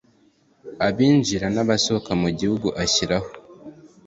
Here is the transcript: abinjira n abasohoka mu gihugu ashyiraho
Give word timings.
abinjira 0.87 1.47
n 1.51 1.57
abasohoka 1.63 2.11
mu 2.21 2.29
gihugu 2.39 2.67
ashyiraho 2.83 3.29